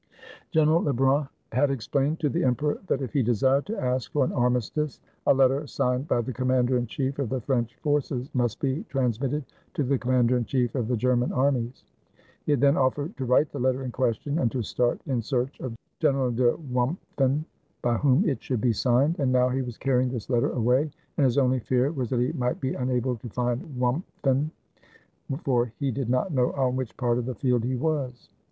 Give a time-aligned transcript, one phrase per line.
[0.49, 4.31] General Lebrun had explained to the emperor that if he desired to ask for an
[4.31, 8.83] armistice, a letter signed by the commander in chief of the French forces must be
[8.89, 9.43] trans mitted
[9.75, 11.83] to the commander in chief of the German armies.
[12.47, 15.59] He had then offered to write the letter in question and to start in search
[15.59, 17.45] of General de Wimpffen,
[17.83, 19.17] by whom it should be signed.
[19.19, 22.31] And now he was carrying this letter away, and his only fear was that he
[22.31, 24.49] might be unable to find Wimpffen,
[25.43, 28.29] for he did not know on what part of the field he was.